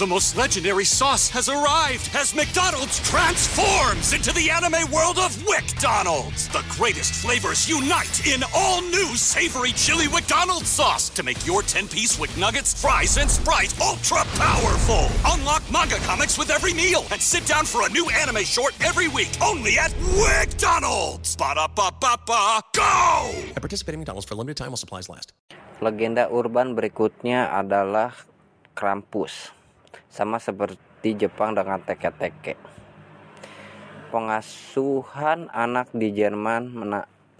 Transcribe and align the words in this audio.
The 0.00 0.06
most 0.08 0.40
legendary 0.40 0.88
sauce 0.88 1.28
has 1.36 1.52
arrived 1.52 2.08
as 2.16 2.34
McDonald's 2.34 2.96
transforms 3.04 4.16
into 4.16 4.32
the 4.32 4.48
anime 4.48 4.88
world 4.90 5.20
of 5.20 5.36
WickDonald's. 5.44 6.48
The 6.48 6.64
greatest 6.70 7.20
flavors 7.20 7.68
unite 7.68 8.24
in 8.26 8.40
all 8.56 8.80
new 8.80 9.12
savory 9.20 9.76
chili 9.76 10.08
McDonald's 10.08 10.72
sauce 10.72 11.12
to 11.12 11.22
make 11.22 11.36
your 11.46 11.60
10-piece 11.60 12.18
Wick 12.18 12.32
Nuggets, 12.40 12.72
fries, 12.72 13.20
and 13.20 13.30
Sprite 13.30 13.76
ultra 13.84 14.24
powerful. 14.40 15.12
Unlock 15.36 15.60
manga 15.70 16.00
comics 16.08 16.40
with 16.40 16.48
every 16.48 16.72
meal 16.72 17.04
and 17.12 17.20
sit 17.20 17.44
down 17.44 17.68
for 17.68 17.84
a 17.84 17.90
new 17.92 18.08
anime 18.16 18.48
short 18.48 18.72
every 18.80 19.12
week 19.12 19.30
only 19.44 19.76
at 19.76 19.92
WickDonald's. 20.16 21.36
Ba-da-ba-ba-ba, 21.36 22.64
go! 22.72 23.28
I 23.54 23.60
participate 23.60 23.92
in 23.92 24.00
McDonald's 24.00 24.26
for 24.26 24.34
a 24.34 24.38
limited 24.40 24.56
time 24.56 24.72
while 24.72 24.80
supplies 24.80 25.12
last. 25.12 25.36
Legenda 25.84 26.32
urban 26.32 26.72
berikutnya 26.72 27.52
adalah 27.52 28.16
Krampus. 28.72 29.52
Sama 30.12 30.42
seperti 30.42 31.14
Jepang 31.16 31.56
dengan 31.56 31.80
teke-teke. 31.82 32.56
Pengasuhan 34.12 35.48
anak 35.48 35.88
di 35.96 36.12
Jerman 36.12 36.68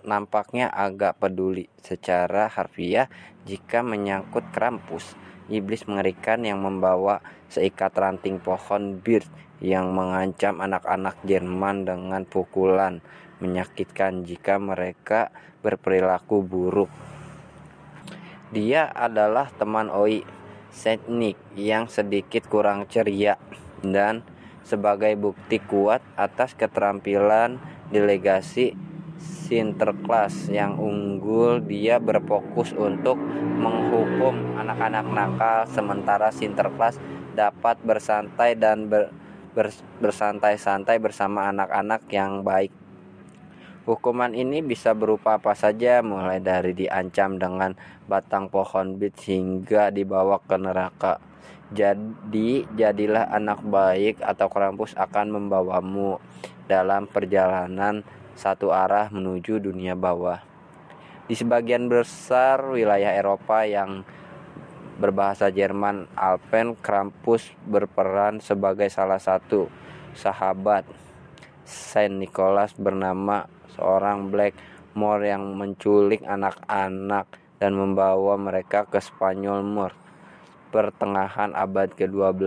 nampaknya 0.03 0.73
agak 0.73 1.21
peduli 1.21 1.69
secara 1.79 2.49
harfiah 2.49 3.13
jika 3.45 3.85
menyangkut 3.85 4.49
Krampus. 4.51 5.15
Iblis 5.53 5.85
mengerikan 5.85 6.47
yang 6.47 6.65
membawa 6.65 7.21
seikat 7.53 7.93
ranting 7.93 8.41
pohon 8.41 9.03
bir 9.05 9.27
yang 9.61 9.93
mengancam 9.93 10.59
anak-anak 10.59 11.21
Jerman 11.29 11.85
dengan 11.85 12.23
pukulan 12.25 13.05
menyakitkan 13.43 14.23
jika 14.23 14.57
mereka 14.57 15.35
berperilaku 15.61 16.43
buruk. 16.47 16.91
Dia 18.53 18.91
adalah 18.91 19.49
teman 19.55 19.89
Oi, 19.89 20.23
Saint 20.73 21.05
Nick 21.07 21.37
yang 21.53 21.87
sedikit 21.87 22.49
kurang 22.49 22.89
ceria 22.89 23.37
dan 23.85 24.25
sebagai 24.65 25.13
bukti 25.21 25.61
kuat 25.61 26.01
atas 26.17 26.57
keterampilan 26.57 27.61
delegasi 27.93 28.73
Sinterklas 29.23 30.51
yang 30.51 30.81
unggul 30.83 31.63
dia 31.63 32.03
berfokus 32.03 32.75
untuk 32.75 33.21
menghukum 33.61 34.59
anak-anak 34.59 35.07
nakal 35.13 35.59
sementara 35.71 36.35
Sinterklas 36.35 36.99
dapat 37.37 37.79
bersantai 37.85 38.59
dan 38.59 38.91
ber- 38.91 39.15
ber- 39.55 39.85
bersantai-santai 40.03 40.99
bersama 40.99 41.53
anak-anak 41.53 42.03
yang 42.11 42.43
baik 42.43 42.75
Hukuman 43.83 44.31
ini 44.31 44.63
bisa 44.63 44.95
berupa 44.95 45.43
apa 45.43 45.59
saja, 45.59 46.07
mulai 46.07 46.39
dari 46.39 46.71
diancam 46.71 47.35
dengan 47.35 47.75
batang 48.07 48.47
pohon 48.47 48.95
bit 48.95 49.19
hingga 49.27 49.91
dibawa 49.91 50.39
ke 50.39 50.55
neraka. 50.55 51.19
Jadi, 51.75 52.63
jadilah 52.79 53.27
anak 53.35 53.59
baik 53.67 54.23
atau 54.23 54.47
Krampus 54.47 54.95
akan 54.95 55.35
membawamu 55.35 56.23
dalam 56.71 57.11
perjalanan 57.11 58.07
satu 58.39 58.71
arah 58.71 59.11
menuju 59.11 59.59
dunia 59.59 59.99
bawah. 59.99 60.39
Di 61.27 61.35
sebagian 61.35 61.91
besar 61.91 62.63
wilayah 62.63 63.19
Eropa 63.19 63.67
yang 63.67 64.07
berbahasa 65.03 65.51
Jerman, 65.51 66.07
Alpen 66.15 66.79
Krampus 66.79 67.51
berperan 67.67 68.39
sebagai 68.39 68.87
salah 68.95 69.19
satu 69.19 69.67
sahabat 70.15 70.87
Saint 71.67 72.15
Nicholas 72.15 72.79
bernama 72.79 73.51
seorang 73.77 74.29
Blackmore 74.33 75.25
yang 75.29 75.57
menculik 75.57 76.23
anak-anak 76.25 77.29
dan 77.63 77.79
membawa 77.79 78.35
mereka 78.35 78.83
ke 78.89 78.99
Spanyol 78.99 79.63
Moor. 79.63 79.95
Pertengahan 80.73 81.53
abad 81.55 81.93
ke-12 81.95 82.43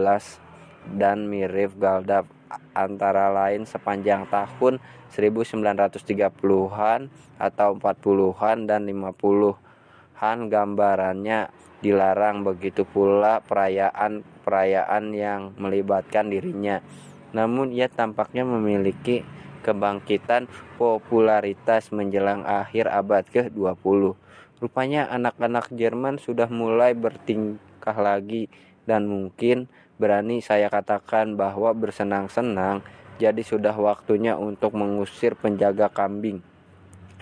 dan 0.98 1.30
mirip 1.30 1.78
Galdap 1.78 2.28
antara 2.76 3.32
lain 3.34 3.66
sepanjang 3.66 4.28
tahun 4.30 4.78
1930-an 5.16 7.02
atau 7.40 7.70
40-an 7.80 8.58
dan 8.68 8.82
50-an 8.86 10.38
gambarannya 10.52 11.40
dilarang. 11.80 12.44
Begitu 12.44 12.84
pula 12.84 13.40
perayaan-perayaan 13.46 15.04
yang 15.16 15.56
melibatkan 15.56 16.28
dirinya. 16.28 16.84
Namun 17.32 17.72
ia 17.72 17.88
tampaknya 17.88 18.44
memiliki 18.48 19.24
kebangkitan 19.66 20.46
popularitas 20.78 21.90
menjelang 21.90 22.46
akhir 22.46 22.86
abad 22.86 23.26
ke-20. 23.26 24.14
Rupanya 24.62 25.10
anak-anak 25.10 25.74
Jerman 25.74 26.22
sudah 26.22 26.46
mulai 26.46 26.94
bertingkah 26.94 27.98
lagi 27.98 28.46
dan 28.86 29.10
mungkin 29.10 29.66
berani 29.98 30.46
saya 30.46 30.70
katakan 30.70 31.34
bahwa 31.34 31.74
bersenang-senang 31.74 32.86
jadi 33.18 33.42
sudah 33.42 33.74
waktunya 33.74 34.38
untuk 34.38 34.78
mengusir 34.78 35.34
penjaga 35.34 35.90
kambing 35.90 36.46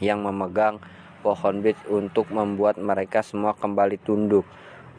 yang 0.03 0.25
memegang 0.25 0.83
pohon 1.23 1.63
bit 1.63 1.79
untuk 1.87 2.27
membuat 2.33 2.75
mereka 2.75 3.23
semua 3.23 3.55
kembali 3.55 3.95
tunduk. 4.03 4.43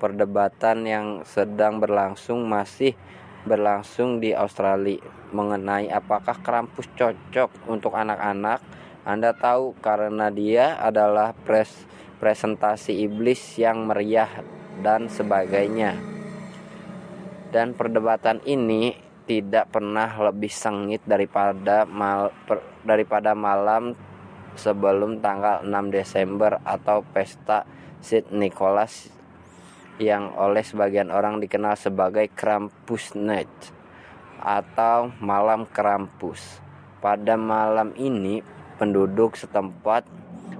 Perdebatan 0.00 0.88
yang 0.88 1.06
sedang 1.28 1.78
berlangsung 1.78 2.42
masih 2.48 2.96
berlangsung 3.44 4.18
di 4.18 4.32
Australia 4.32 5.00
mengenai 5.30 5.92
apakah 5.92 6.40
Krampus 6.40 6.88
cocok 6.96 7.68
untuk 7.68 7.92
anak-anak. 7.92 8.60
Anda 9.04 9.36
tahu 9.36 9.76
karena 9.84 10.32
dia 10.32 10.80
adalah 10.80 11.36
pres 11.36 11.84
presentasi 12.16 13.04
iblis 13.04 13.60
yang 13.60 13.84
meriah 13.84 14.30
dan 14.80 15.12
sebagainya. 15.12 15.92
Dan 17.52 17.76
perdebatan 17.76 18.40
ini 18.48 18.96
tidak 19.28 19.76
pernah 19.76 20.08
lebih 20.08 20.48
sengit 20.48 21.04
daripada 21.04 21.84
mal, 21.84 22.32
per, 22.48 22.64
daripada 22.80 23.36
malam 23.36 23.92
sebelum 24.56 25.20
tanggal 25.20 25.64
6 25.64 25.70
Desember 25.92 26.60
atau 26.64 27.04
pesta 27.04 27.68
St. 28.00 28.32
Nicholas 28.32 29.08
yang 30.02 30.34
oleh 30.34 30.66
sebagian 30.66 31.14
orang 31.14 31.38
dikenal 31.38 31.78
sebagai 31.78 32.26
Krampusnacht 32.34 33.70
atau 34.42 35.14
malam 35.22 35.64
Krampus. 35.70 36.60
Pada 36.98 37.38
malam 37.38 37.94
ini, 37.94 38.40
penduduk 38.80 39.38
setempat 39.38 40.08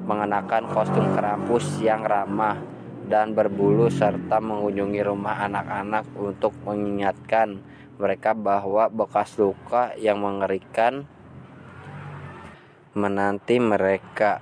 mengenakan 0.05 0.71
kostum 0.71 1.17
Krampus 1.17 1.81
yang 1.81 2.05
ramah 2.05 2.61
dan 3.05 3.37
berbulu 3.37 3.93
serta 3.93 4.41
mengunjungi 4.41 5.01
rumah 5.05 5.45
anak-anak 5.45 6.09
untuk 6.17 6.57
mengingatkan 6.65 7.61
mereka 8.01 8.33
bahwa 8.33 8.89
bekas 8.89 9.37
luka 9.37 9.93
yang 9.99 10.21
mengerikan 10.23 11.09
menanti 12.95 13.59
mereka. 13.59 14.41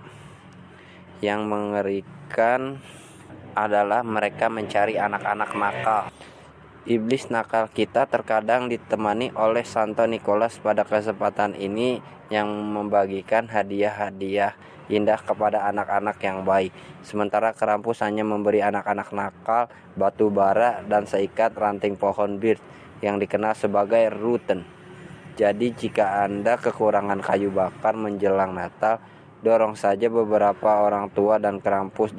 Yang 1.22 1.40
mengerikan 1.46 2.82
adalah 3.54 4.00
mereka 4.04 4.52
mencari 4.52 4.96
anak-anak 4.96 5.50
nakal. 5.54 6.04
Iblis 6.82 7.30
nakal 7.30 7.70
kita 7.70 8.10
terkadang 8.10 8.66
ditemani 8.66 9.30
oleh 9.38 9.62
Santo 9.62 10.02
Nicholas 10.02 10.58
pada 10.58 10.82
kesempatan 10.82 11.54
ini 11.54 12.02
yang 12.26 12.50
membagikan 12.50 13.46
hadiah-hadiah 13.46 14.58
indah 14.90 15.20
kepada 15.22 15.70
anak-anak 15.70 16.18
yang 16.26 16.42
baik. 16.42 16.74
Sementara 17.06 17.54
Krampus 17.54 18.02
hanya 18.02 18.26
memberi 18.26 18.66
anak-anak 18.66 19.14
nakal 19.14 19.70
batu 19.94 20.26
bara 20.28 20.82
dan 20.82 21.06
seikat 21.06 21.54
ranting 21.54 21.94
pohon 21.94 22.42
bir 22.42 22.58
yang 22.98 23.22
dikenal 23.22 23.54
sebagai 23.54 24.10
ruten. 24.10 24.66
Jadi 25.38 25.72
jika 25.72 26.26
Anda 26.26 26.58
kekurangan 26.58 27.22
kayu 27.24 27.48
bakar 27.48 27.96
menjelang 27.96 28.52
Natal, 28.52 29.00
dorong 29.40 29.74
saja 29.74 30.12
beberapa 30.12 30.84
orang 30.84 31.08
tua 31.10 31.40
dan 31.40 31.58
Krampus 31.58 32.12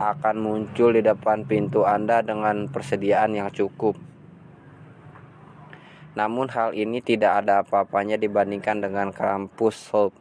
akan 0.00 0.40
muncul 0.40 0.96
di 0.96 1.04
depan 1.04 1.44
pintu 1.44 1.84
Anda 1.84 2.24
dengan 2.24 2.72
persediaan 2.72 3.36
yang 3.36 3.52
cukup. 3.52 4.00
Namun 6.16 6.48
hal 6.48 6.72
ini 6.72 7.04
tidak 7.04 7.44
ada 7.44 7.60
apa-apanya 7.60 8.16
dibandingkan 8.16 8.80
dengan 8.80 9.12
Krampus 9.12 9.92
Hope 9.92 10.16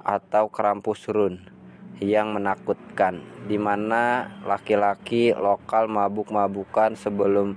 atau 0.00 0.48
Krampus 0.48 1.04
Run 1.12 1.36
yang 2.00 2.32
menakutkan, 2.32 3.20
di 3.44 3.60
mana 3.60 4.32
laki-laki 4.42 5.36
lokal 5.36 5.86
mabuk-mabukan 5.86 6.98
sebelum 6.98 7.54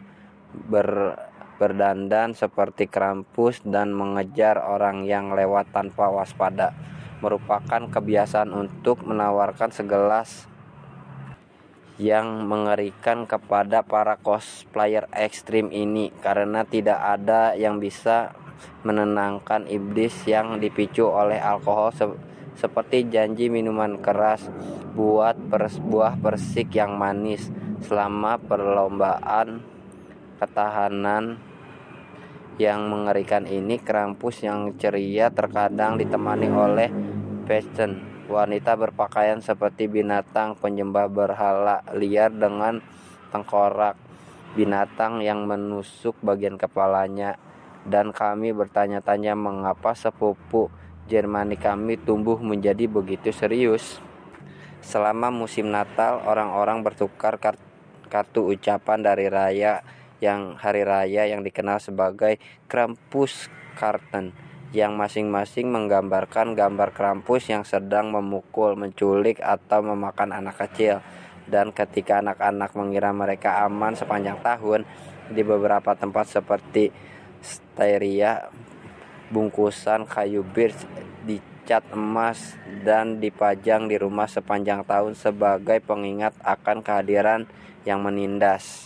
ber, 0.69 1.17
berdandan 1.57 2.37
seperti 2.37 2.85
Krampus 2.85 3.65
dan 3.65 3.95
mengejar 3.95 4.61
orang 4.61 5.07
yang 5.07 5.33
lewat 5.33 5.73
tanpa 5.73 6.11
waspada 6.11 6.77
merupakan 7.17 7.89
kebiasaan 7.89 8.53
untuk 8.53 9.01
menawarkan 9.01 9.73
segelas 9.73 10.45
yang 11.97 12.45
mengerikan 12.45 13.25
kepada 13.25 13.81
para 13.81 14.21
cosplayer 14.21 15.09
ekstrim 15.09 15.73
ini 15.73 16.13
karena 16.21 16.61
tidak 16.61 17.01
ada 17.01 17.57
yang 17.57 17.81
bisa 17.81 18.37
menenangkan 18.85 19.65
iblis 19.65 20.13
yang 20.29 20.61
dipicu 20.61 21.09
oleh 21.09 21.37
alkohol 21.41 21.93
se 21.93 22.05
seperti 22.57 23.05
janji 23.05 23.53
minuman 23.53 24.01
keras, 24.01 24.49
buat 24.97 25.37
pers 25.37 25.77
buah 25.77 26.17
persik 26.17 26.73
yang 26.73 26.97
manis 26.97 27.53
selama 27.85 28.41
perlombaan 28.41 29.61
ketahanan 30.41 31.37
yang 32.57 32.89
mengerikan 32.89 33.45
ini 33.45 33.77
Krampus 33.77 34.41
yang 34.41 34.73
ceria 34.81 35.29
terkadang 35.29 36.01
ditemani 36.01 36.49
oleh 36.49 36.89
Pesten 37.45 38.16
wanita 38.27 38.75
berpakaian 38.75 39.39
seperti 39.39 39.87
binatang 39.87 40.59
penyembah 40.59 41.07
berhala 41.07 41.79
liar 41.95 42.27
dengan 42.27 42.83
tengkorak 43.31 43.95
binatang 44.53 45.23
yang 45.23 45.47
menusuk 45.47 46.19
bagian 46.19 46.59
kepalanya 46.59 47.39
dan 47.87 48.11
kami 48.11 48.51
bertanya-tanya 48.51 49.31
mengapa 49.33 49.95
sepupu 49.95 50.67
Jermani 51.07 51.55
kami 51.55 51.95
tumbuh 51.95 52.35
menjadi 52.35 52.83
begitu 52.83 53.31
serius. 53.31 54.03
Selama 54.83 55.31
musim 55.31 55.71
Natal, 55.71 56.19
orang-orang 56.27 56.83
bertukar 56.83 57.39
kartu 58.11 58.41
ucapan 58.43 58.99
dari 58.99 59.31
raya 59.31 59.87
yang 60.19 60.59
hari 60.59 60.83
raya 60.83 61.31
yang 61.31 61.47
dikenal 61.47 61.79
sebagai 61.79 62.43
Krampus 62.67 63.47
Karten 63.79 64.46
yang 64.75 64.99
masing-masing 64.99 65.71
menggambarkan 65.71 66.51
gambar 66.51 66.91
Krampus 66.91 67.47
yang 67.47 67.63
sedang 67.63 68.11
memukul, 68.11 68.75
menculik 68.75 69.39
atau 69.39 69.79
memakan 69.79 70.35
anak 70.35 70.59
kecil. 70.67 70.99
Dan 71.47 71.71
ketika 71.71 72.19
anak-anak 72.19 72.75
mengira 72.75 73.15
mereka 73.15 73.63
aman 73.63 73.95
sepanjang 73.95 74.43
tahun, 74.43 74.83
di 75.31 75.43
beberapa 75.43 75.95
tempat 75.95 76.27
seperti 76.27 76.91
Styria, 77.39 78.51
bungkusan 79.31 80.07
kayu 80.07 80.43
birch 80.43 80.87
dicat 81.23 81.83
emas 81.91 82.55
dan 82.83 83.19
dipajang 83.19 83.91
di 83.91 83.99
rumah 83.99 84.27
sepanjang 84.27 84.87
tahun 84.87 85.15
sebagai 85.15 85.83
pengingat 85.83 86.35
akan 86.43 86.83
kehadiran 86.83 87.47
yang 87.83 88.03
menindas. 88.03 88.83